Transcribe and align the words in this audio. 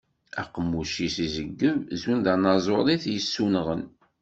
Aqemmuc-is 0.41 1.15
izeyyeb, 1.25 1.79
zun 2.01 2.19
d 2.25 2.27
anaẓur 2.33 2.85
i 2.89 2.95
t-yessunɣen. 3.03 3.83